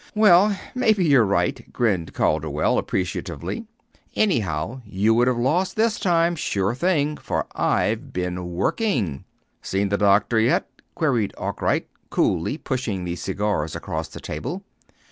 "Well, 0.15 0.59
maybe 0.73 1.05
you're 1.05 1.23
right," 1.23 1.71
grinned 1.71 2.13
Calderwell, 2.15 2.79
appreciatively. 2.79 3.67
"Anyhow, 4.15 4.81
you 4.83 5.13
would 5.13 5.27
have 5.27 5.37
lost 5.37 5.75
this 5.75 5.99
time, 5.99 6.35
sure 6.35 6.73
thing, 6.73 7.17
for 7.17 7.45
I've 7.53 8.11
been 8.11 8.47
working." 8.49 9.25
"Seen 9.61 9.89
the 9.89 9.99
doctor 9.99 10.39
yet?" 10.39 10.67
queried 10.95 11.35
Arkwright, 11.37 11.85
coolly, 12.09 12.57
pushing 12.57 13.03
the 13.03 13.15
cigars 13.15 13.75
across 13.75 14.07
the 14.07 14.19
table. 14.19 14.63